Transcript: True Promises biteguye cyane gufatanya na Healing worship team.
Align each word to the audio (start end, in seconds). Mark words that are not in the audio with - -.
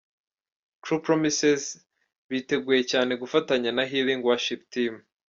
True 0.83 1.01
Promises 1.07 1.63
biteguye 2.29 2.81
cyane 2.91 3.11
gufatanya 3.21 3.69
na 3.73 3.83
Healing 3.91 4.21
worship 4.29 4.61
team. 4.73 4.93